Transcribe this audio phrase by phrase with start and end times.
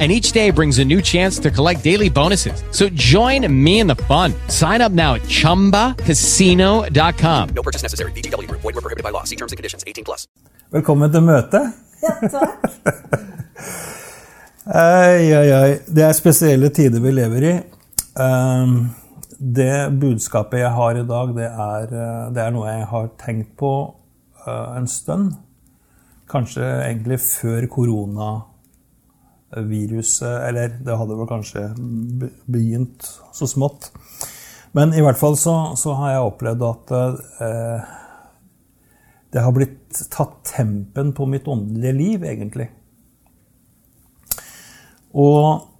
[0.00, 2.64] And each day brings a new chance to collect daily bonuses.
[2.72, 4.34] So join me in the fun.
[4.48, 7.48] Sign up now at chumbacasino.com.
[7.54, 8.10] No purchase necessary.
[8.12, 9.22] VGW Void were prohibited by law.
[9.22, 9.84] See terms and conditions.
[9.86, 10.26] 18 plus.
[10.72, 11.72] Velkommen til møtet.
[12.02, 12.64] Ja, takk.
[14.66, 15.78] Ai.
[15.86, 17.54] Det er spesielle tider vi lever i.
[18.18, 18.90] Um,
[19.38, 23.56] det budskapet jeg har i dag, det er, uh, det er noe jeg har tenkt
[23.60, 23.72] på
[24.46, 25.32] uh, en stund.
[26.30, 27.66] Kanskje egentlig før
[29.54, 31.68] koronaviruset Eller det hadde vel kanskje
[32.46, 33.92] begynt så smått.
[34.72, 37.92] Men i hvert fall så, så har jeg opplevd at eh,
[39.32, 42.68] det har blitt tatt tempen på mitt åndelige liv, egentlig.
[45.14, 45.70] Og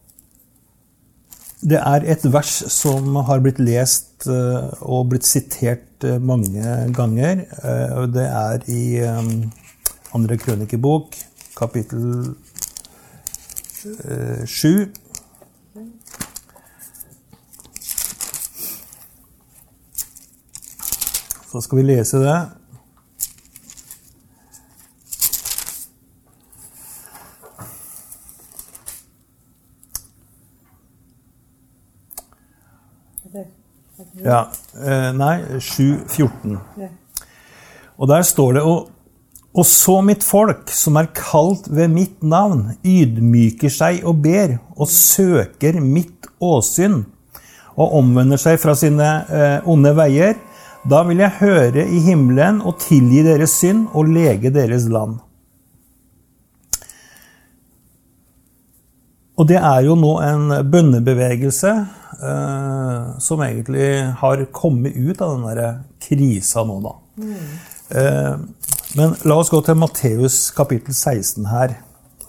[1.65, 6.63] det er et vers som har blitt lest eh, og blitt sitert eh, mange
[6.95, 7.47] ganger.
[7.65, 8.85] eh, Det er i
[10.15, 11.19] andre krønikebok,
[11.59, 12.35] kapittel
[14.47, 14.93] sju.
[21.53, 22.39] Så skal vi lese det.
[34.25, 36.59] Ja, eh, nei, 7.14.
[36.79, 36.89] Ja.
[37.97, 38.89] Og der står det og,
[39.55, 44.91] og så mitt folk, som er kalt ved mitt navn, ydmyker seg og ber, og
[44.91, 47.05] søker mitt åsyn,
[47.79, 50.35] og omvender seg fra sine eh, onde veier,
[50.91, 55.21] da vil jeg høre i himmelen og tilgi deres synd og lege deres land.
[59.35, 63.89] Og det er jo nå en bønnebevegelse eh, som egentlig
[64.21, 66.95] har kommet ut av den der krisa nå, da.
[67.95, 68.37] Eh,
[68.95, 71.77] men la oss gå til Matteus kapittel 16 her.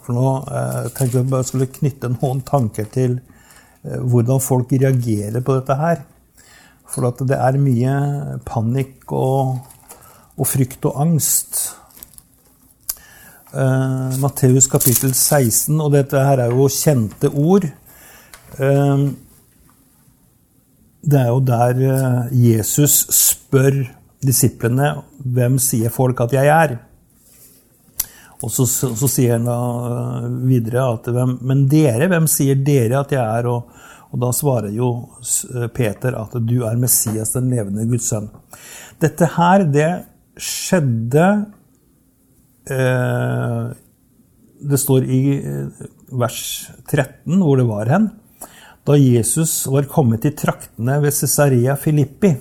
[0.02, 5.42] For nå eh, tenkte jeg bare skulle knytte noen tanker til eh, hvordan folk reagerer
[5.46, 6.04] på dette her.
[6.90, 7.96] For at det er mye
[8.46, 9.58] panikk og,
[10.36, 11.60] og frykt og angst.
[13.54, 17.68] Eh, Matteus kapittel 16, og dette her er jo kjente ord.
[18.58, 19.06] Eh,
[21.06, 23.84] det er jo der eh, Jesus spør
[24.24, 26.76] disiplene hvem sier folk at jeg er.
[28.44, 32.58] Og så, så, så sier han da eh, videre at hvem, men dere, hvem sier
[32.60, 33.48] dere at jeg er?
[33.48, 33.70] Og,
[34.12, 34.90] og da svarer jo
[35.74, 38.28] Peter at du er Messias, den levende Guds sønn.
[39.02, 39.88] Dette her, det
[40.36, 41.24] skjedde
[42.72, 43.64] eh,
[44.56, 45.20] Det står i
[46.16, 46.38] vers
[46.92, 48.10] 13 hvor det var hen.
[48.86, 52.36] Da Jesus var kommet i traktene ved Cesarea Filippi.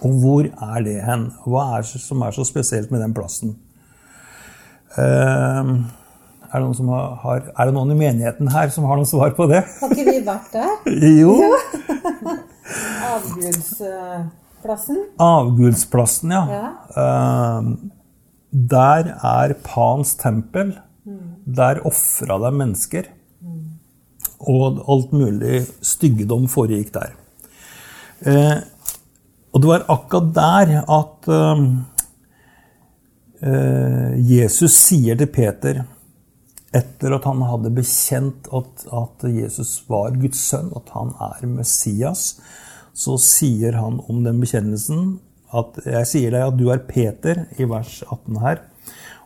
[0.00, 1.32] Og hvor er det hen?
[1.44, 3.56] Hva er det som er så spesielt med den plassen?
[4.96, 5.64] Eh,
[6.50, 9.30] er, det noen som har, er det noen i menigheten her som har noe svar
[9.36, 9.62] på det?
[9.80, 10.72] Har ikke vi vært der?
[11.20, 11.32] Jo.
[13.10, 14.98] Avgudsplassen?
[15.20, 16.42] Avgudsplassen, ja.
[16.50, 16.68] Ja.
[17.04, 17.62] Eh,
[18.50, 20.74] der er Pans tempel.
[21.50, 23.04] Der ofra de mennesker.
[24.40, 27.10] Og alt mulig styggedom foregikk der.
[28.20, 28.56] Eh,
[29.50, 31.30] og det var akkurat der at
[33.42, 35.82] eh, Jesus sier til Peter,
[36.70, 42.36] etter at han hadde bekjent at, at Jesus var Guds sønn, at han er Messias,
[42.94, 45.18] så sier han om den bekjennelsen
[45.56, 48.60] at jeg sier deg at du er Peter, i vers 18 her.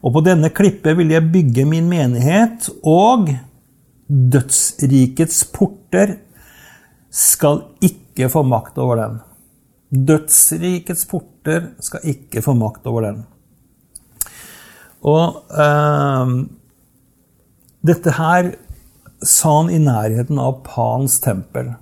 [0.04, 3.28] Og på denne klippet vil jeg bygge min menighet, og
[4.08, 6.16] dødsrikets porter
[7.12, 9.20] skal ikke få makt over den.
[9.94, 13.22] Dødsrikets porter skal ikke få makt over den.
[15.04, 16.34] Og eh,
[17.84, 18.54] dette her
[19.24, 21.74] sa han i nærheten av Pans tempel.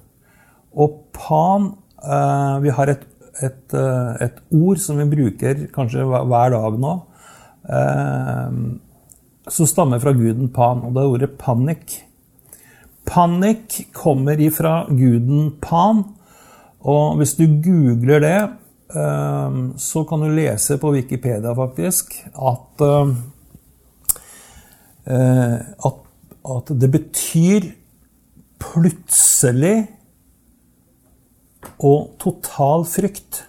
[0.72, 1.72] Og Pan
[2.02, 3.04] eh, Vi har et,
[3.42, 6.94] et, eh, et ord som vi bruker kanskje hver dag nå,
[7.78, 8.56] eh,
[9.52, 12.00] som stammer fra guden Pan, og det er ordet panikk.
[13.08, 16.04] Panikk kommer ifra guden Pan,
[16.82, 18.38] og hvis du googler det,
[18.96, 23.14] eh, så kan du lese på Wikipedia faktisk at eh,
[25.06, 25.56] eh,
[25.88, 26.02] at,
[26.56, 27.72] at det betyr
[28.62, 29.76] plutselig
[31.82, 33.44] og total frykt.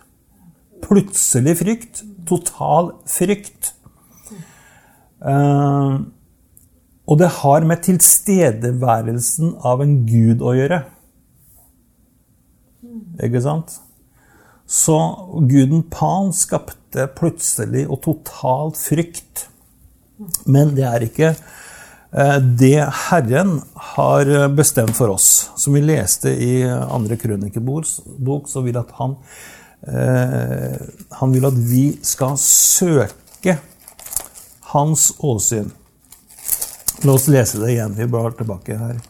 [0.83, 3.73] Plutselig frykt Total frykt.
[5.23, 5.95] Eh,
[7.03, 10.83] og det har med tilstedeværelsen av en gud å gjøre.
[13.21, 13.75] Ikke sant?
[14.69, 14.97] Så
[15.49, 19.47] guden Pan skapte plutselig og totalt frykt.
[20.49, 22.77] Men det er ikke eh, det
[23.09, 23.57] Herren
[23.95, 25.51] har bestemt for oss.
[25.59, 29.17] Som vi leste i andre krønikebok, så vil at han
[29.87, 30.79] eh,
[31.19, 33.59] Han vil at vi skal søke
[34.73, 35.69] hans åsyn.
[37.03, 37.97] La oss lese det igjen.
[37.97, 39.01] Vi blar tilbake her.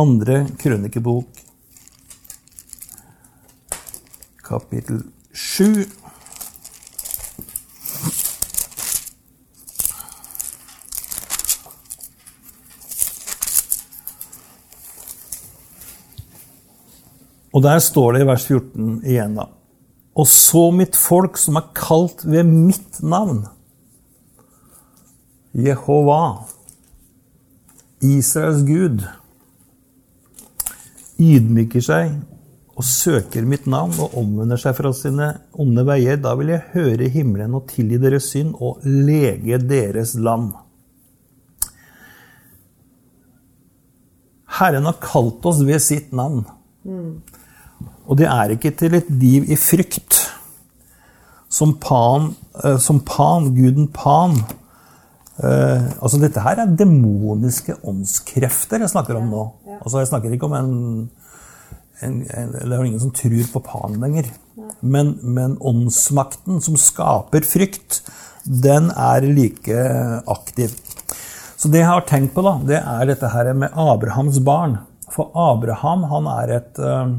[0.00, 1.40] Andre krønikebok,
[4.46, 5.02] kapittel
[5.36, 5.84] sju.
[17.50, 19.48] Og der står det i vers 14 igjen, da.
[20.16, 23.44] Og så mitt folk som er kalt ved mitt navn,
[25.50, 26.46] Jehova,
[28.06, 29.02] Israels Gud,
[31.20, 32.14] ydmyker seg
[32.80, 35.28] og søker mitt navn og omvender seg fra sine
[35.60, 40.54] onde veier, da vil jeg høre himmelen og tilgi deres synd og lege deres land.
[44.60, 46.42] Herren har kalt oss ved sitt navn.
[48.10, 50.16] Og det er ikke til et liv i frykt.
[51.50, 52.34] Som Pan,
[52.64, 54.36] eh, som Pan guden Pan
[55.44, 59.44] eh, altså Dette her er demoniske åndskrefter jeg snakker om nå.
[59.80, 60.72] Altså Jeg snakker ikke om en,
[62.04, 64.30] en, en Det er ingen som tror på Pan lenger.
[64.80, 68.02] Men, men åndsmakten som skaper frykt,
[68.44, 69.80] den er like
[70.30, 70.76] aktiv.
[71.60, 74.78] Så det jeg har tenkt på, da, det er dette her med Abrahams barn.
[75.10, 77.10] For Abraham han er et eh,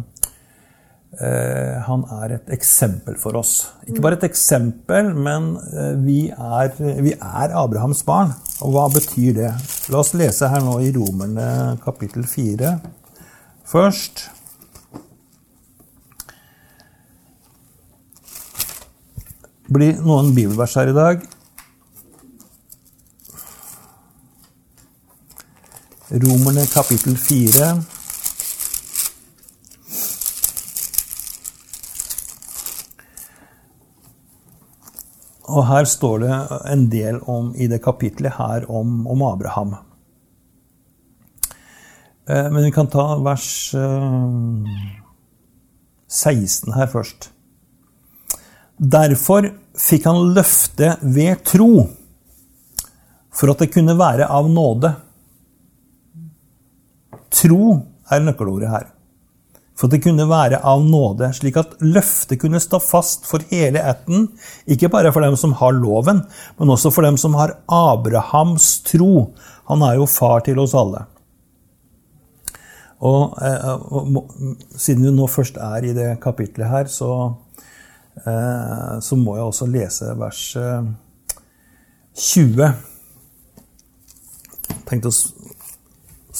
[1.85, 3.65] han er et eksempel for oss.
[3.83, 6.71] Ikke bare et eksempel, men eh, vi er,
[7.03, 8.31] vi er Abrahams barn.
[8.63, 9.51] Og hva betyr det?
[9.91, 12.77] La oss lese her nå i Romerne kapittel 4
[13.71, 14.29] først.
[19.71, 21.21] Det blir noen bibelvers her i dag.
[26.11, 28.00] Romerne kapittel 4.
[35.51, 36.35] Og her står det
[36.71, 39.75] en del om, i det kapitlet her om, om Abraham.
[42.27, 44.71] Eh, Men vi kan ta vers eh,
[46.07, 47.31] 16 her først.
[48.81, 51.87] Derfor fikk han løfte ved tro,
[53.31, 54.95] for at det kunne være av nåde.
[57.31, 57.75] Tro
[58.11, 58.89] er nøkkelordet her.
[59.77, 63.81] For at det kunne være av nåde, slik at løftet kunne stå fast for hele
[63.81, 64.27] ætten,
[64.69, 66.21] ikke bare for dem som har loven,
[66.59, 69.31] men også for dem som har Abrahams tro.
[69.71, 71.05] Han er jo far til oss alle.
[73.01, 74.27] Og, eh, og må-
[74.77, 77.35] siden vi nå først er i det kapitlet her, så,
[78.17, 80.83] eh, så må jeg også lese vers eh,
[82.13, 82.75] 20.
[84.85, 85.40] Tenkte å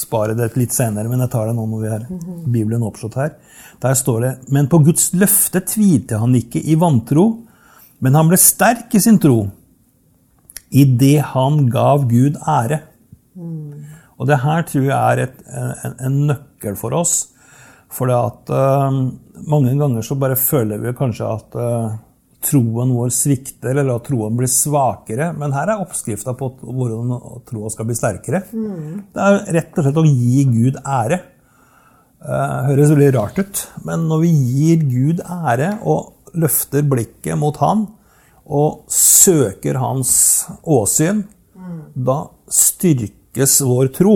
[0.01, 2.05] spare det litt senere, men jeg tar det nå når vi har
[2.51, 3.33] Bibelen oppslått her.
[3.81, 7.25] Der står det Men på Guds løfte tvilte han ikke i vantro,
[8.01, 9.45] men han ble sterk i sin tro,
[10.71, 12.81] i det han gav Gud ære.
[14.21, 17.15] Og det her tror jeg er et, en, en nøkkel for oss.
[17.91, 19.01] For det at uh,
[19.49, 21.93] mange ganger så bare føler vi kanskje at eh,
[22.41, 25.31] troen vår svikter, eller at troen blir svakere.
[25.37, 27.13] Men her er oppskrifta på hvordan
[27.49, 28.43] troa skal bli sterkere.
[29.13, 31.21] Det er rett og slett å gi Gud ære.
[32.21, 37.57] Eh, høres veldig rart ut, men når vi gir Gud ære og løfter blikket mot
[37.63, 37.87] Han
[38.45, 40.11] og søker Hans
[40.61, 41.23] åsyn,
[41.95, 44.15] da styrkes vår tro.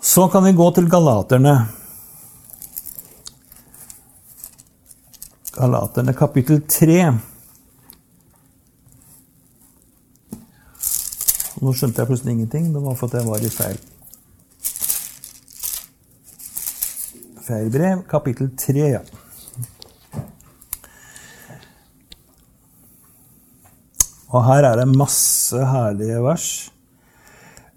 [0.00, 1.54] Så kan vi gå til galaterne.
[5.58, 6.98] Galaterne kapittel 3.
[11.58, 12.68] Nå skjønte jeg plutselig ingenting.
[12.70, 13.80] Det var fordi jeg var i feil
[17.48, 18.04] Feil brev.
[18.06, 19.02] Kapittel 3, ja.
[24.28, 26.48] Og her er det masse herlige vers.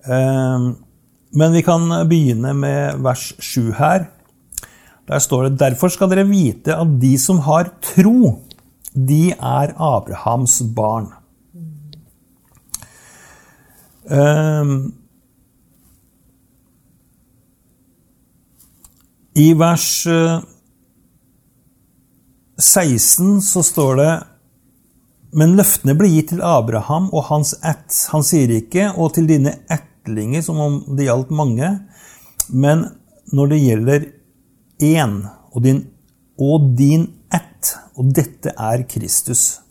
[0.05, 0.71] Eh,
[1.33, 4.11] Men vi kan begynne med vers 7 her.
[5.11, 8.39] Der står det Derfor skal dere vite at de som har tro,
[8.95, 11.11] de er Abrahams barn.
[14.11, 14.91] Um,
[19.37, 20.41] I vers eh,
[22.59, 24.09] 16 så står det
[25.39, 27.95] Men løftene ble gitt til Abraham og hans ett.
[28.11, 31.69] Han sier ikke 'og til dine ettlinger', som om det gjaldt mange.
[32.49, 32.89] Men
[33.31, 34.09] når det gjelder
[34.81, 35.21] én
[35.51, 35.83] og din,
[36.41, 39.61] og din ett, og dette er Kristus.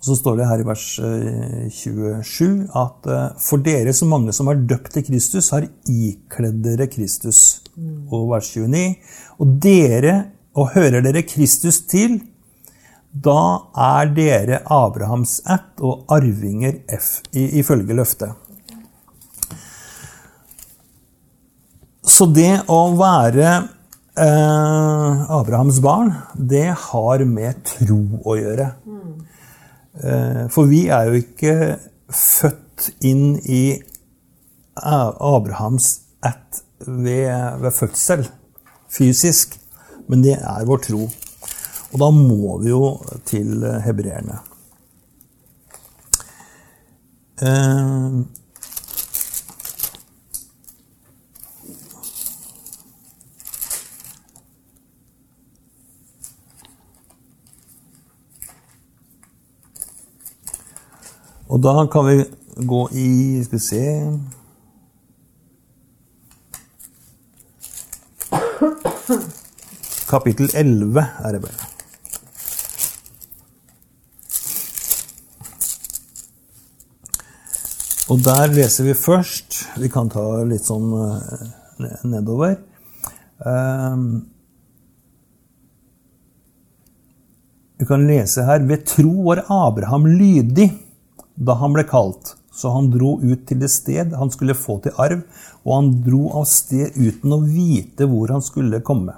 [0.00, 4.32] Og Så står det her i vers eh, 27 at eh, for dere så mange
[4.32, 7.60] som er døpt til Kristus, har ikledd dere Kristus.
[8.08, 8.96] Og vers 29.
[9.44, 10.14] Og dere,
[10.56, 12.16] og hører dere Kristus til,
[13.10, 13.42] da
[13.76, 18.49] er dere Abrahams ett og arvinger F, ifølge løftet.
[22.00, 23.48] Så det å være
[24.16, 28.70] eh, Abrahams barn, det har med tro å gjøre.
[30.00, 31.54] Eh, For vi er jo ikke
[32.10, 33.64] født inn i
[34.80, 35.92] Abrahams
[36.24, 38.24] ett ved, ved fødsel,
[38.88, 39.58] fysisk,
[40.08, 41.04] men det er vår tro.
[41.90, 42.94] Og da må vi jo
[43.28, 44.40] til hebreerne.
[47.44, 48.20] Eh,
[61.50, 62.24] Og da kan vi
[62.66, 63.86] gå i Skal vi se
[70.10, 71.66] Kapittel 11 er det bare.
[78.10, 82.58] Og der leser vi først Vi kan ta litt sånn eh, nedover.
[83.46, 84.06] Ehm,
[87.80, 90.72] Vi kan lese her Ved tro var Abraham lydig
[91.40, 94.96] da han ble kalt, så han dro ut til det sted han skulle få til
[95.00, 95.24] arv,
[95.64, 99.16] og han dro av sted uten å vite hvor han skulle komme.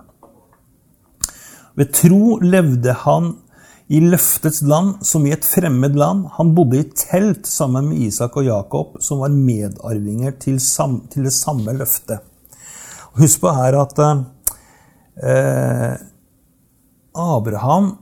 [1.79, 3.33] Ved tro levde han
[3.93, 6.27] i løftets land som i et fremmed land.
[6.37, 10.61] Han bodde i telt sammen med Isak og Jakob, som var medarvinger til,
[11.13, 12.23] til det samme løftet.
[13.19, 15.97] Husk på her at eh,
[17.13, 17.97] Abraham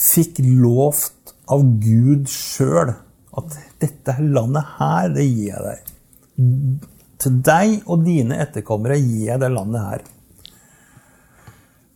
[0.00, 2.94] fikk lovt av Gud sjøl
[3.38, 6.88] at dette landet her, det gir jeg deg.
[7.20, 10.06] Til deg og dine etterkommere gir jeg det landet her.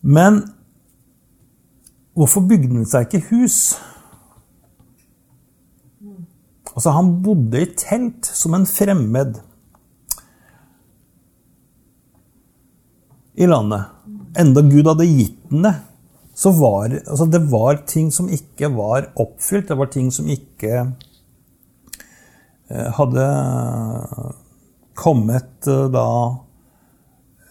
[0.05, 0.43] Men
[2.14, 3.59] hvorfor bygde han seg ikke hus?
[6.75, 9.38] Altså, han bodde i telt som en fremmed
[13.35, 13.91] i landet.
[14.38, 15.75] Enda Gud hadde gitt ham det,
[16.35, 19.69] så var altså, det var ting som ikke var oppfylt.
[19.71, 20.88] Det var ting som ikke
[22.71, 23.26] hadde
[24.94, 26.09] kommet eh, da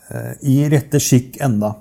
[0.10, 1.76] eh, i rette skikk enda.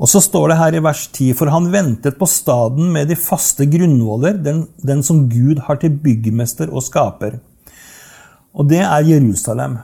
[0.00, 3.18] Og så står det her i vers 10.: For han ventet på staden med de
[3.20, 7.40] faste grunnvoller, den, den som Gud har til byggmester og skaper.
[8.56, 9.76] Og det er Jerusalem.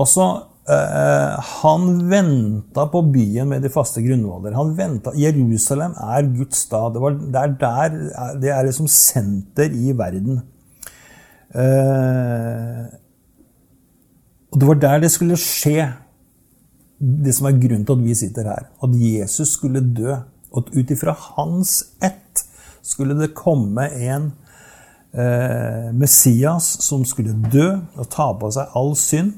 [0.00, 0.24] Også
[0.70, 4.56] eh, Han venta på byen med de faste grunnvoller.
[4.58, 6.94] Han ventet, Jerusalem er Guds stad.
[6.94, 10.42] Det, var, det er der Det er liksom senter i verden.
[11.54, 12.84] Eh,
[14.50, 15.88] og det var der det skulle skje,
[17.00, 18.68] det som er grunnen til at vi sitter her.
[18.82, 20.18] At Jesus skulle dø.
[20.50, 22.42] Og at ut ifra hans ett
[22.82, 24.32] skulle det komme en
[25.14, 29.36] eh, Messias som skulle dø og ta på seg all synd.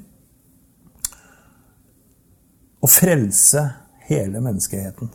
[2.83, 3.66] Og frelse
[4.09, 5.12] hele menneskeheten.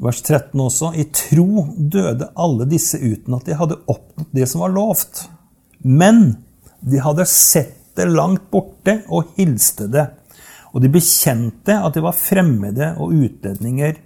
[0.00, 0.92] Vers 13 også.
[0.96, 5.26] I tro døde alle disse uten at de hadde oppnådd det som var lovt.
[5.84, 6.38] Men
[6.80, 10.06] de hadde sett det langt borte og hilste det.
[10.72, 13.98] Og de bekjente at de var fremmede og utlendinger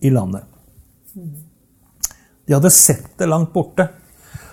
[0.00, 0.46] i landet.
[2.46, 3.88] De hadde sett det langt borte.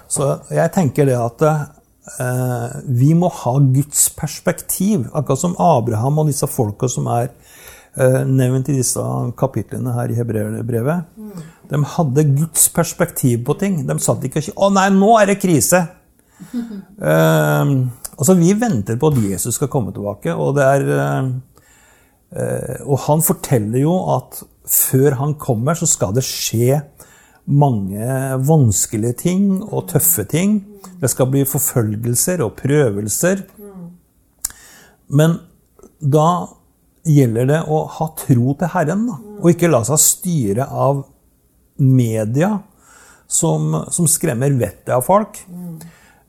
[0.10, 5.08] Så jeg tenker det at eh, vi må ha Guds perspektiv.
[5.14, 7.32] Akkurat som Abraham og disse folka som er
[7.96, 9.02] nevnt i disse
[9.38, 11.12] kapitlene her i Hebreerbrevet.
[11.70, 13.82] De hadde Guds perspektiv på ting.
[13.88, 15.88] De satt ikke og sa 'Å nei, nå er det krise'.
[16.44, 17.66] uh,
[18.20, 21.30] altså, vi venter på at Jesus skal komme tilbake, og det er uh,
[22.36, 26.82] eh, Og han forteller jo at før han kommer, så skal det skje
[27.46, 30.64] mange vanskelige ting og tøffe ting.
[31.02, 33.44] Det skal bli forfølgelser og prøvelser.
[35.10, 35.40] Men
[36.00, 36.48] da
[37.04, 41.04] gjelder det å ha tro til Herren, da, og ikke la seg styre av
[41.84, 42.56] media
[43.28, 45.42] som, som skremmer vettet av folk.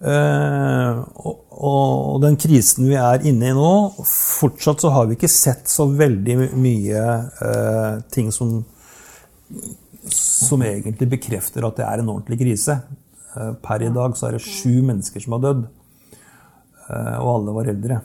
[0.05, 3.69] Uh, og, og den krisen vi er inne i nå
[4.05, 7.05] Fortsatt så har vi ikke sett så veldig mye
[7.39, 8.59] uh, ting som,
[10.13, 12.77] som egentlig bekrefter at det er en ordentlig krise.
[13.33, 15.65] Uh, per i dag så er det sju mennesker som har dødd,
[16.85, 18.03] og alle var eldre.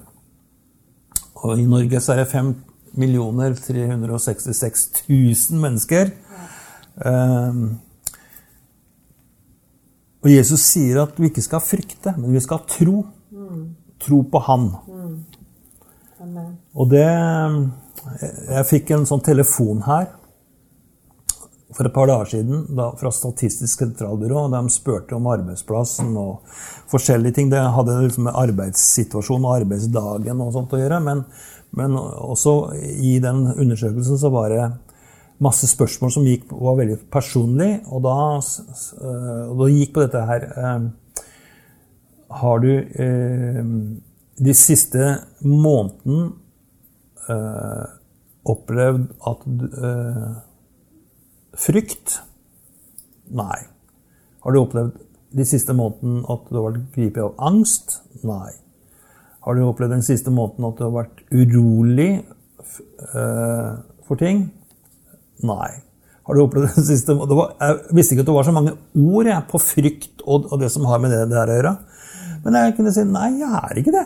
[1.43, 2.55] Og i Norge så er det 5
[2.99, 6.11] 366 000 mennesker.
[7.05, 7.53] Eh,
[10.19, 13.05] og Jesus sier at vi ikke skal frykte, men vi skal tro.
[13.99, 14.71] Tro på Han.
[16.19, 16.57] Amen.
[16.73, 17.07] Og det
[18.49, 20.07] Jeg fikk en sånn telefon her
[21.75, 24.47] for et par dager siden da, fra Statistisk sentralbyrå.
[24.53, 26.55] De spurte om arbeidsplassen og
[26.89, 27.51] forskjellige ting.
[27.51, 30.99] Det hadde liksom med arbeidssituasjonen og arbeidsdagen og sånt å gjøre.
[31.05, 31.23] Men,
[31.77, 34.65] men også i den undersøkelsen så var det
[35.45, 37.71] masse spørsmål som gikk, var veldig personlig.
[37.93, 40.89] Og da, øh, og da gikk på dette her eh,
[42.39, 43.63] Har du eh,
[44.37, 46.33] de siste måneden
[47.29, 47.87] eh,
[48.49, 50.27] opplevd at eh,
[51.57, 52.19] Frykt?
[53.33, 53.59] Nei.
[54.43, 54.97] Har du opplevd
[55.37, 57.99] de siste måneden at du har vært gripet av angst?
[58.25, 58.53] Nei.
[59.45, 63.69] Har du opplevd den siste måneden at du har vært urolig eh,
[64.07, 64.47] for ting?
[65.45, 65.69] Nei.
[66.27, 69.29] Har du opplevd den siste var, Jeg visste ikke at det var så mange ord
[69.29, 71.75] jeg, på frykt og det som har med det der å gjøre.
[72.43, 74.05] Men jeg kunne si nei, jeg er ikke det.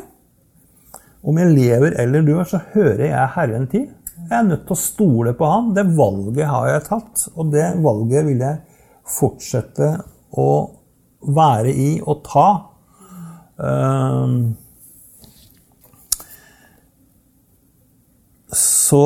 [1.24, 3.90] Om jeg lever eller dør, så hører jeg Herren til.
[4.34, 5.74] Jeg er nødt til å stole på Han.
[5.78, 9.90] Det valget har jeg tatt, og det valget vil jeg fortsette
[10.42, 10.50] å
[11.38, 12.48] være i og ta.
[13.62, 14.56] Ehm,
[18.54, 19.02] Så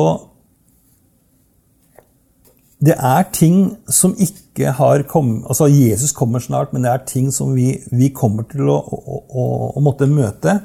[2.84, 7.30] det er ting som ikke har kommet Altså, Jesus kommer snart, men det er ting
[7.32, 9.46] som vi, vi kommer til å, å, å,
[9.78, 10.58] å måtte møte.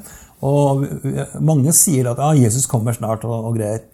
[0.43, 0.84] Og
[1.39, 3.86] mange sier at ja, Jesus kommer snart og, og greier.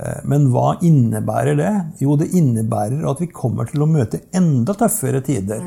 [0.00, 1.72] Eh, Men hva innebærer det?
[2.02, 5.62] Jo, det innebærer at vi kommer til å møte enda tøffere tider.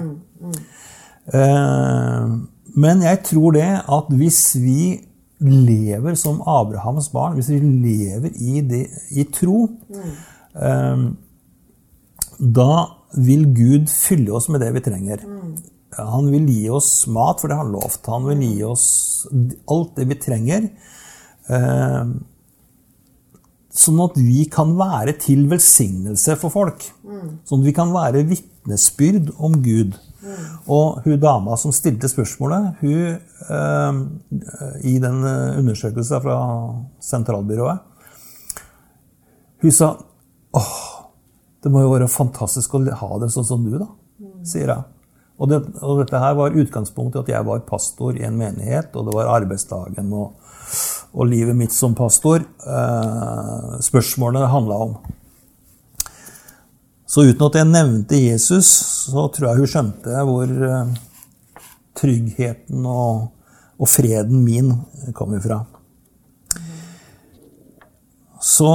[1.34, 2.38] Eh,
[2.78, 5.00] Men jeg tror det at hvis vi
[5.40, 9.68] lever som Abrahams barn, hvis vi lever i, det, i tro,
[10.56, 11.08] eh,
[12.38, 12.72] da
[13.18, 15.24] vil Gud fylle oss med det vi trenger.
[15.98, 18.06] Han vil gi oss mat, for det har han lovt.
[18.12, 18.88] Han vil gi oss
[19.72, 20.68] alt det vi trenger.
[23.78, 26.86] Sånn at vi kan være til velsignelse for folk.
[27.46, 29.98] Sånn at vi kan være vitnesbyrd om Gud.
[30.68, 33.16] Og hun dama som stilte spørsmålet, hun
[33.54, 34.00] eh,
[34.90, 36.40] i den eh, undersøkelsen fra
[37.00, 37.80] sentralbyrået
[39.64, 39.94] Hun sa
[40.58, 40.76] åh,
[41.64, 43.88] det må jo være fantastisk å ha det sånn som du, da,
[44.46, 44.84] sier jeg.
[45.38, 49.08] Og, det, og dette her var utgangspunktet at jeg var pastor i en menighet, og
[49.08, 50.34] det var arbeidsdagen og,
[51.14, 54.98] og livet mitt som pastor eh, spørsmålet det handla om.
[57.08, 58.68] Så uten at jeg nevnte Jesus,
[59.08, 60.94] så tror jeg hun skjønte hvor eh,
[61.98, 63.28] tryggheten og,
[63.80, 64.74] og freden min
[65.16, 65.62] kom ifra.
[68.44, 68.72] Så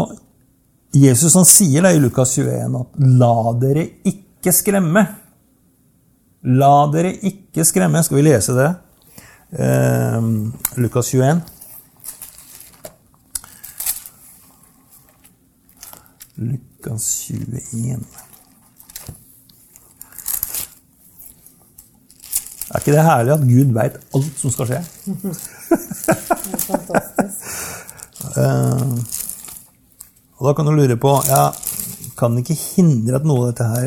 [0.93, 5.07] Jesus han sier det i Lukas 21 at 'la dere ikke skremme'.
[6.43, 8.03] La dere ikke skremme.
[8.03, 8.71] Skal vi lese det?
[9.53, 10.21] Eh,
[10.83, 11.41] Lukas 21.
[16.43, 18.05] Lukas 21.
[22.73, 24.81] Er ikke det herlig at Gud veit alt som skal skje?
[26.67, 27.51] Fantastisk.
[28.37, 28.97] uh,
[30.39, 31.45] og da kan du lure på ja,
[32.19, 33.87] Kan det ikke hindre at noe av dette her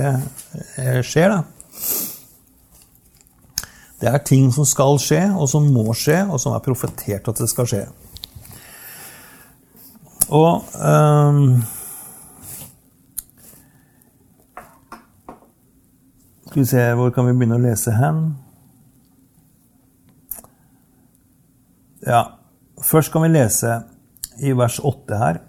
[0.77, 1.41] eh, skjer, da?
[4.01, 7.39] Det er ting som skal skje, og som må skje, og som er profetert at
[7.41, 7.83] det skal skje.
[10.35, 11.63] Og ehm,
[16.55, 18.19] Skal vi se, hvor kan vi begynne å lese hen?
[22.07, 22.39] Ja,
[22.79, 23.83] først kan vi lese
[24.39, 25.41] i vers 8 her.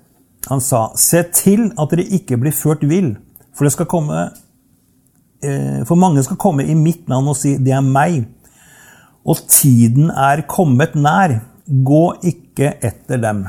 [0.49, 3.23] Han sa, Se til at dere ikke blir ført vill,
[3.55, 3.79] for eh,
[5.87, 8.27] For mange skal komme i mitt navn og si, det er meg.
[9.23, 11.39] Og tiden er kommet nær.
[11.71, 13.47] Gå ikke etter dem.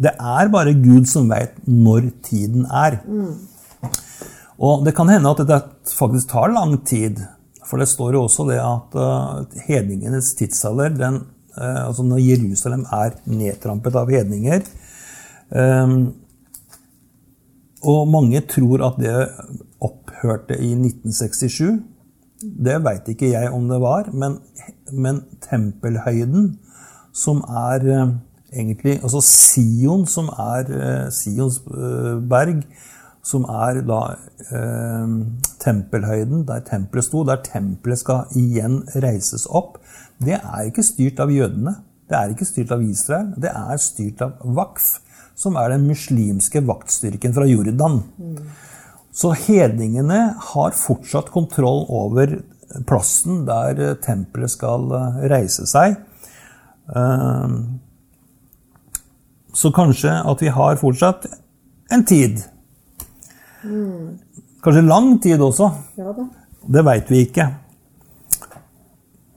[0.00, 3.04] Det er bare Gud som veit når tiden er.
[4.58, 7.20] Og det kan hende at dette faktisk tar lang tid.
[7.68, 11.20] For det står jo også det at uh, hedningenes tidsalder, den,
[11.58, 14.64] uh, altså når Jerusalem er nedtrampet av hedninger
[15.52, 15.98] um,
[17.84, 19.14] Og mange tror at det
[19.84, 21.78] opphørte i 1967.
[22.38, 24.38] Det veit ikke jeg om det var, men,
[24.92, 26.52] men tempelhøyden,
[27.14, 28.12] som er eh,
[28.52, 32.62] egentlig Altså Sion, som er eh, Sions eh, berg,
[33.28, 34.00] som er da
[34.48, 35.10] eh,
[35.60, 39.76] tempelhøyden, der tempelet sto, der tempelet skal igjen reises opp,
[40.24, 41.76] det er ikke styrt av jødene.
[42.08, 43.34] Det er ikke styrt av Israel.
[43.36, 44.94] Det er styrt av Wakf,
[45.38, 48.00] som er den muslimske vaktstyrken fra Jordan.
[49.12, 52.38] Så hedningene har fortsatt kontroll over
[52.88, 56.00] plassen der eh, tempelet skal eh, reise seg.
[56.96, 57.58] Eh,
[59.58, 61.24] Så kanskje at vi har fortsatt
[61.90, 62.44] en tid.
[64.64, 65.70] Kanskje lang tid også.
[65.98, 66.28] Ja da.
[66.68, 67.46] Det veit vi ikke.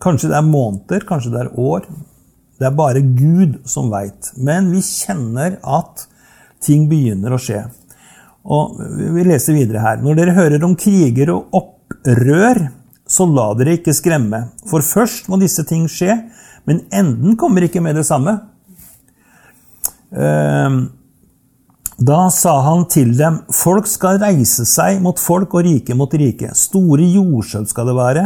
[0.01, 1.85] Kanskje det er måneder, kanskje det er år.
[2.59, 4.31] Det er bare Gud som veit.
[4.37, 6.07] Men vi kjenner at
[6.61, 7.63] ting begynner å skje.
[8.41, 8.79] Og
[9.13, 9.99] Vi leser videre her.
[10.01, 12.63] Når dere hører om kriger og opprør,
[13.05, 14.47] så la dere ikke skremme.
[14.69, 16.15] For først må disse ting skje,
[16.65, 18.37] men enden kommer ikke med det samme.
[20.11, 20.89] Ehm,
[22.01, 26.49] da sa han til dem, folk skal reise seg mot folk og rike mot rike.
[26.57, 28.23] Store jordskjelv skal det være,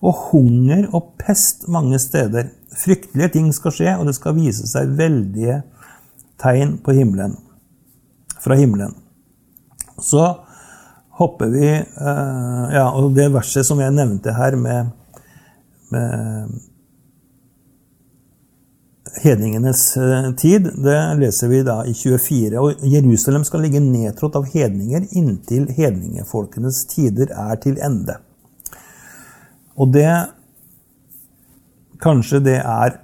[0.00, 2.48] og hunger og pest mange steder.
[2.80, 5.58] Fryktelige ting skal skje, og det skal vise seg veldige
[6.40, 7.36] tegn på himmelen.
[8.40, 8.94] Fra himmelen.
[10.00, 10.24] Så
[11.20, 14.94] hopper vi eh, Ja, og det verset som jeg nevnte her med,
[15.92, 16.56] med
[19.22, 22.58] hedningenes eh, tid, det leser vi da i 24.
[22.60, 28.20] Og Jerusalem skal ligge nedtrådt av hedninger inntil hedningefolkenes tider er til ende.
[29.80, 30.10] Og det
[32.00, 32.94] Kanskje det er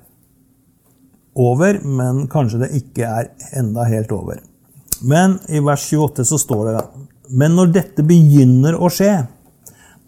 [1.36, 3.26] over, men kanskje det ikke er
[3.60, 4.38] enda helt over.
[5.04, 6.84] Men i vers 28 så står det
[7.28, 9.26] Men når dette begynner å skje,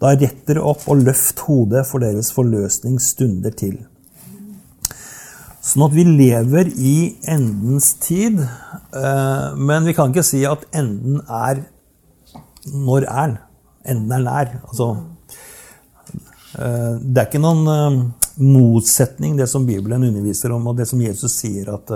[0.01, 3.77] da retter opp og løft hodet, for deres forløsning stunder til.
[5.59, 6.95] Sånn at vi lever i
[7.27, 11.65] endens tid, eh, men vi kan ikke si at enden er
[12.69, 13.37] Når er den?
[13.91, 14.49] Enden er nær.
[14.67, 14.87] Altså,
[16.59, 17.97] eh, det er ikke noen eh,
[18.43, 21.91] motsetning, det som Bibelen underviser om, og det som Jesus sier at,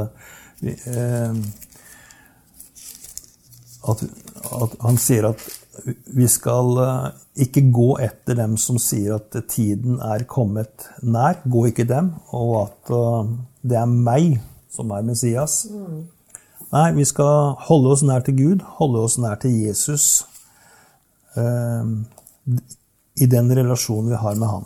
[3.91, 4.03] at,
[4.63, 5.45] at Han sier at
[6.15, 6.79] vi skal
[7.43, 11.43] ikke gå etter dem som sier at tiden er kommet nær.
[11.43, 12.93] Gå ikke dem, og at
[13.63, 14.37] det er meg
[14.73, 15.63] som er Messias.
[16.73, 20.25] Nei, vi skal holde oss nær til Gud, holde oss nær til Jesus
[21.37, 21.91] eh,
[23.21, 24.65] i den relasjonen vi har med Han.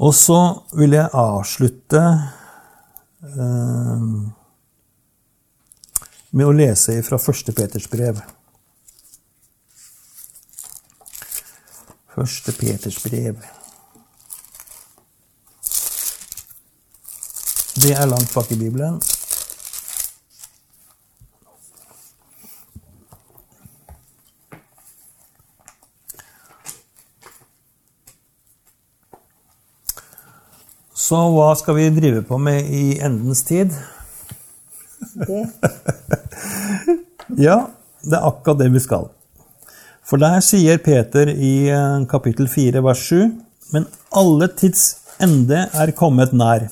[0.00, 0.40] Og så
[0.76, 2.02] vil jeg avslutte
[3.24, 4.04] eh,
[6.30, 7.54] med å lese fra 1.
[7.56, 8.20] Peters brev.
[12.20, 12.52] 1.
[12.60, 13.40] Peters brev.
[17.80, 18.98] Det er langt bak i Bibelen.
[30.92, 33.72] Så hva skal vi drive på med i endens tid?
[35.16, 35.40] Det.
[37.40, 37.56] Ja,
[38.04, 39.08] det er akkurat det vi skal.
[40.04, 43.30] For der sier Peter i eh, kapittel 4, vers 7.:
[43.72, 44.84] Men alle tids
[45.22, 46.68] ende er kommet nær.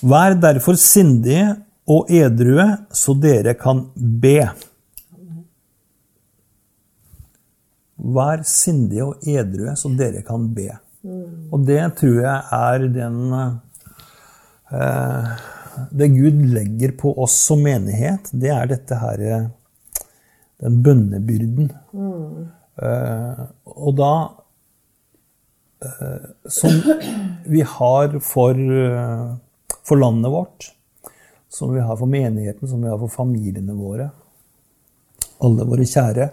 [0.00, 1.56] Vær derfor sindige
[1.90, 4.38] og edrue, så dere kan be.
[8.00, 10.70] Vær sindige og edrue, så dere kan be.
[11.52, 13.20] Og det tror jeg er den
[14.68, 15.30] eh,
[15.96, 19.22] Det Gud legger på oss som menighet, det er dette her
[20.60, 21.70] Den bønnebyrden.
[22.80, 24.12] Eh, og da
[25.84, 26.82] eh, Som
[27.48, 29.32] vi har for, eh,
[29.86, 30.70] for landet vårt,
[31.48, 34.10] som vi har for menigheten, som vi har for familiene våre.
[35.40, 36.30] Alle våre kjære.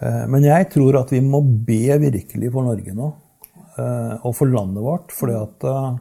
[0.00, 3.10] Eh, Men jeg tror at vi må be virkelig for Norge nå
[3.78, 5.12] eh, og for landet vårt.
[5.12, 5.98] fordi at eh,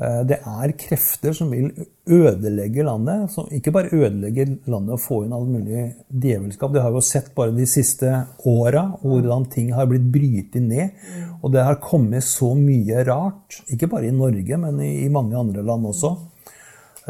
[0.00, 1.66] det er krefter som vil
[2.08, 3.26] ødelegge landet.
[3.34, 6.72] Som ikke bare ødelegger landet og få inn all mulig djevelskap.
[6.72, 8.08] Det har vi jo sett bare de siste
[8.48, 10.96] åra, hvordan ting har blitt brytet ned.
[11.42, 13.60] Og det har kommet så mye rart.
[13.68, 16.14] Ikke bare i Norge, men i, mange andre land også.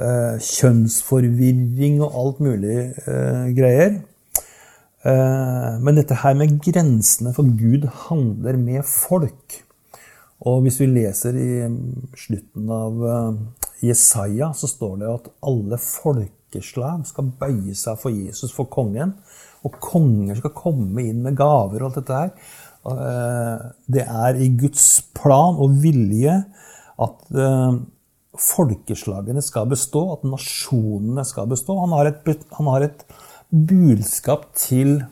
[0.00, 2.76] Eh, kjønnsforvirring og alt mulig
[3.06, 3.98] eh, greier.
[5.00, 9.62] Eh, Men dette her med grensene for Gud handler med folk.
[10.48, 11.50] Og hvis vi leser i
[12.16, 13.40] slutten av eh,
[13.90, 19.14] Jesaja, så står det at alle folkeslag skal bøye seg for Jesus, for kongen.
[19.60, 22.30] og konger skal komme inn med gaver og alt dette her.
[22.88, 26.38] Eh, Det er i Guds plan og vilje
[27.00, 27.80] at eh,
[28.40, 31.76] folkeslagene skal bestå, at nasjonene skal bestå.
[31.82, 33.04] Han har et, han har et
[33.50, 35.02] budskap til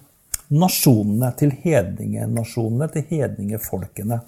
[0.49, 4.23] nasjonene, til hedningenasjonene, til hedningefolkene.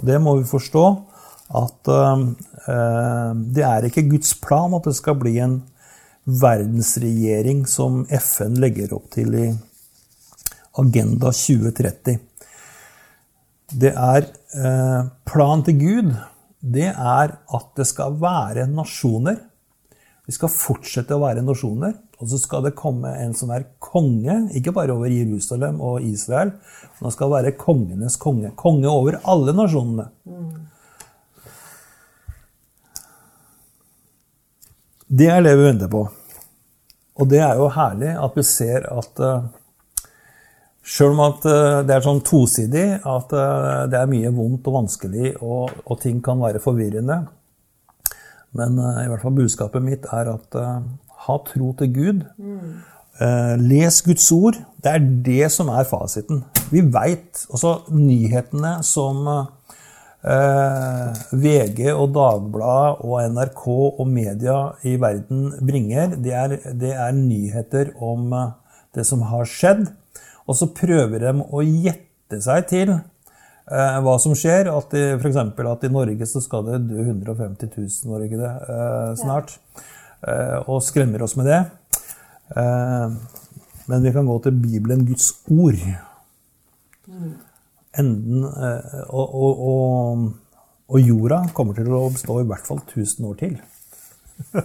[0.00, 0.84] Og det må vi forstå
[1.60, 2.24] at eh,
[3.56, 5.60] det er ikke Guds plan at det skal bli en
[6.40, 9.46] verdensregjering som FN legger opp til i
[10.80, 12.18] Agenda 2030.
[13.70, 16.12] Det er eh, Planen til Gud
[16.60, 19.38] det er at det skal være nasjoner.
[20.26, 21.94] Vi skal fortsette å være nasjoner.
[22.20, 26.52] Og så skal det komme en som er konge, ikke bare over Jerusalem og Israel,
[26.52, 28.52] men han skal være kongenes konge.
[28.60, 30.10] Konge over alle nasjonene.
[35.10, 36.04] Det er det vi venter på.
[37.20, 39.48] Og det er jo herlig at vi ser at uh,
[40.90, 44.78] Sjøl om at eh, det er sånn tosidig, at eh, det er mye vondt og
[44.78, 47.18] vanskelig, og, og ting kan være forvirrende.
[48.58, 50.80] Men eh, i hvert fall budskapet mitt er at eh,
[51.26, 52.24] ha tro til Gud.
[52.38, 52.80] Mm.
[53.60, 54.56] les Guds ord.
[54.80, 56.44] Det er det som er fasiten.
[56.72, 59.26] Vi veit også nyhetene som
[60.24, 67.16] eh, VG og Dagbladet og NRK og media i verden bringer, det er, det er
[67.16, 68.52] nyheter om eh,
[68.96, 69.86] det som har skjedd.
[70.48, 74.72] Og så prøver de å gjette seg til eh, hva som skjer.
[74.72, 78.42] At for eksempel at i Norge så skal det dø 150 000, var det ikke
[78.42, 79.56] det, eh, snart.
[79.56, 81.60] Eh, og skremmer oss med det.
[82.56, 83.12] Eh,
[83.86, 85.78] men vi kan gå til Bibelen, Guds ord.
[87.98, 90.26] Enden eh, og, og, og,
[90.90, 93.56] og jorda kommer til å bestå i hvert fall 1000 år til.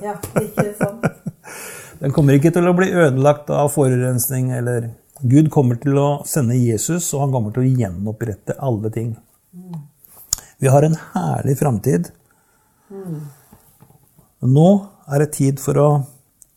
[0.02, 1.08] Ja, ikke sant?
[2.02, 4.91] Den kommer ikke til å bli ødelagt av forurensning eller
[5.24, 9.13] Gud kommer til å sende Jesus, og han kommer til å gjenopprette alle ting.
[10.60, 12.10] Vi har en herlig framtid.
[14.44, 14.68] Nå
[15.12, 15.88] er det tid for å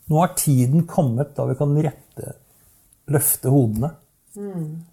[0.09, 2.31] Nå har tiden kommet da vi kan rette,
[3.13, 3.91] løfte hodene.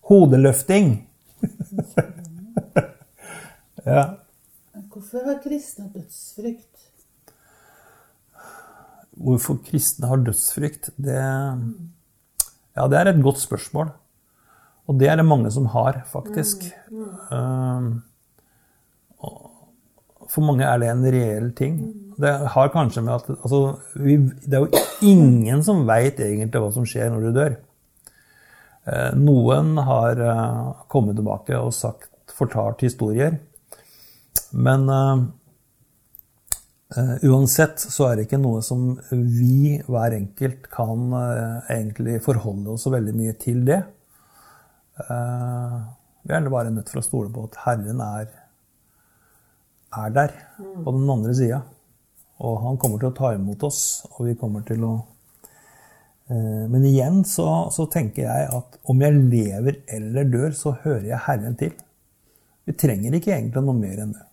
[0.10, 0.90] Hodeløfting!
[3.86, 4.04] ja.
[4.92, 6.84] Hvorfor har kristne dødsfrykt?
[9.16, 13.88] Hvorfor kristne har dødsfrykt, det, ja, det er et godt spørsmål.
[14.86, 16.68] Og det er det mange som har, faktisk.
[16.92, 17.08] Mm.
[17.32, 18.04] Mm.
[20.28, 22.05] For mange er det en reell ting.
[22.22, 23.62] Det har kanskje med at altså,
[24.00, 27.58] vi, Det er jo ingen som veit egentlig hva som skjer når du dør.
[28.86, 33.40] Eh, Noen har eh, kommet tilbake og sagt, fortalt historier.
[34.56, 35.26] Men eh,
[36.94, 42.76] Eh, uansett så er det ikke noe som vi hver enkelt kan eh, egentlig forholde
[42.76, 43.80] oss så veldig mye til det.
[45.02, 45.80] Eh,
[46.24, 48.30] vi er bare nødt til å stole på at Herren er,
[49.98, 50.38] er der
[50.86, 51.64] på den andre sida.
[52.44, 54.94] Og han kommer til å ta imot oss, og vi kommer til å
[56.28, 61.08] eh, Men igjen så, så tenker jeg at om jeg lever eller dør, så hører
[61.14, 61.76] jeg Herren til.
[62.66, 64.26] Vi trenger ikke egentlig noe mer enn det.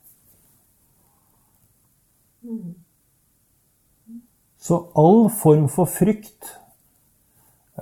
[4.63, 6.53] Så all form for frykt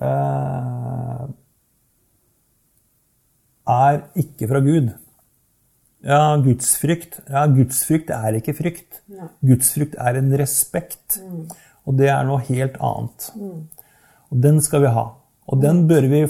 [0.00, 1.24] eh,
[3.70, 4.90] er ikke fra Gud.
[6.06, 7.20] Ja, gudsfrykt.
[7.28, 9.02] Ja, gudsfrykt er ikke frykt.
[9.44, 11.20] Gudsfrykt er en respekt.
[11.88, 13.30] Og det er noe helt annet.
[14.30, 15.10] Og den skal vi ha.
[15.50, 16.22] Og den bør vi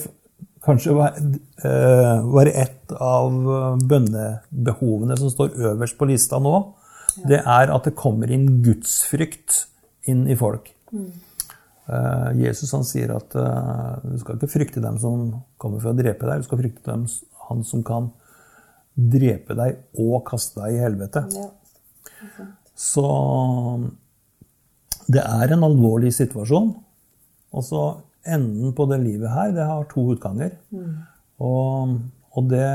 [0.64, 6.74] kanskje være, eh, et av eh, bønnebehovene som står øverst på lista nå.
[7.26, 9.66] Det er at det kommer inn gudsfrykt
[10.09, 10.72] inn i folk.
[10.92, 11.11] Mm.
[12.38, 16.28] Jesus han sier at eh, du skal ikke frykte dem som kommer for å drepe
[16.28, 17.06] deg, du skal frykte dem,
[17.48, 18.12] han som kan
[19.12, 21.24] drepe deg og kaste deg i helvete.
[21.34, 21.48] Ja.
[22.80, 23.06] Så
[25.10, 26.70] det er en alvorlig situasjon.
[27.50, 27.84] Og så
[28.30, 30.54] enden på det livet her, det har to utganger.
[31.40, 31.96] Og,
[32.36, 32.66] og det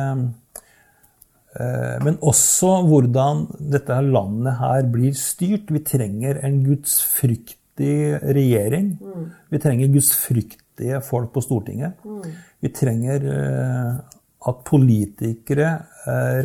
[1.60, 5.72] eh, Men også hvordan dette landet her blir styrt.
[5.72, 7.98] Vi trenger en gudsfryktig
[8.36, 8.96] regjering.
[9.52, 12.02] Vi trenger gudsfryktige folk på Stortinget.
[12.62, 13.92] Vi trenger eh,
[14.46, 15.70] at politikere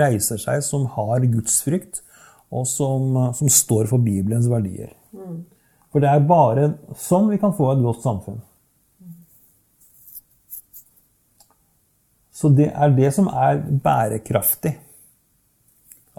[0.01, 2.03] reiser seg som har gudsfrykt,
[2.51, 4.95] og som, som står for Bibelens verdier.
[5.91, 6.69] For det er bare
[6.99, 8.41] sånn vi kan få et godt samfunn.
[12.41, 14.73] Så det er det som er bærekraftig.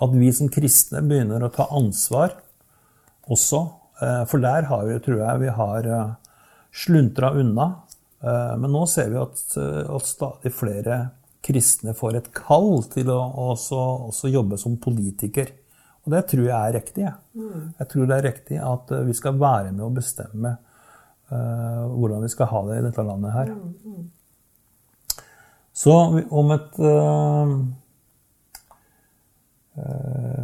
[0.01, 2.35] At vi som kristne begynner å ta ansvar
[3.31, 3.61] også.
[4.01, 5.89] Eh, For der har vi, tror jeg vi har
[6.71, 7.67] sluntra unna.
[8.21, 10.99] Eh, Men nå ser vi at, eh, at stadig flere
[11.41, 13.19] kristne får et kall til å
[13.51, 13.79] også,
[14.11, 15.51] også jobbe som politiker.
[16.05, 17.03] Og det tror jeg er riktig.
[17.05, 17.49] Jeg,
[17.79, 20.55] jeg tror det er riktig at eh, vi skal være med å bestemme
[21.31, 23.53] uh, hvordan vi skal ha det i dette landet her.
[25.81, 25.93] Så
[26.41, 27.53] om et uh,
[29.77, 30.41] uh,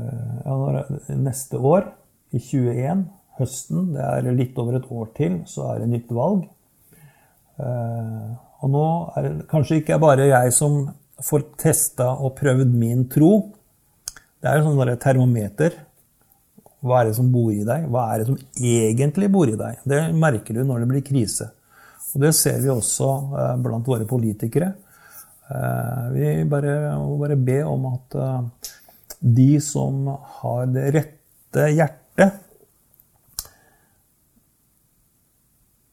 [1.18, 1.90] Neste år,
[2.32, 3.02] i 21,
[3.38, 6.46] høsten, det er litt over et år til, så er det nytt valg.
[7.58, 8.34] Eh,
[8.64, 8.86] og nå
[9.18, 10.80] er det kanskje ikke bare jeg som
[11.24, 13.32] får testa og prøvd min tro.
[14.42, 15.76] Det er jo sånn termometer.
[16.86, 17.88] Hva er det som bor i deg?
[17.90, 19.82] Hva er det som egentlig bor i deg?
[19.86, 21.50] Det merker du når det blir krise.
[22.14, 24.72] Og det ser vi også eh, blant våre politikere.
[25.50, 28.72] Eh, vi bare, må bare be om at eh,
[29.20, 30.06] de som
[30.40, 32.44] har det rette hjertet,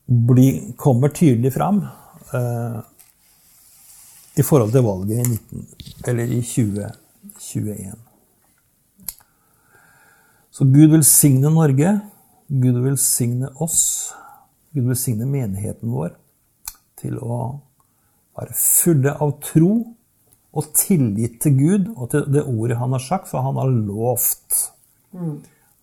[0.04, 1.80] bli, kommer tydelig fram
[2.34, 2.80] eh,
[4.36, 5.68] i forhold til valget i, 19,
[6.06, 7.94] eller i 2021.
[10.54, 12.00] Så Gud velsigne Norge.
[12.48, 14.12] Gud velsigne oss.
[14.74, 16.14] Gud velsigne menigheten vår
[17.00, 17.38] til å
[18.34, 19.72] være fulle av tro
[20.54, 24.60] og tillit til Gud og til det ordet han har sagt, for han har lovt.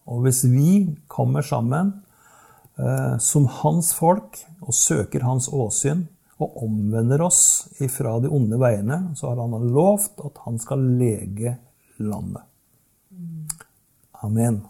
[0.08, 0.72] Og hvis vi
[1.12, 1.94] kommer sammen
[2.80, 6.08] eh, som hans folk og søker hans åsyn
[6.42, 7.42] og omvender oss
[7.84, 11.58] ifra de onde veiene, så har han lovt at han skal lege
[12.02, 12.44] landet.
[14.24, 14.62] Amen.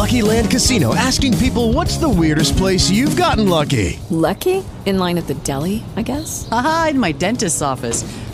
[0.00, 3.98] Lucky Land Casino asking people what's the weirdest place you've gotten lucky?
[4.10, 4.64] Lucky?
[4.86, 6.48] In line at the deli, I guess?
[6.50, 8.04] Aha, in my dentist's office.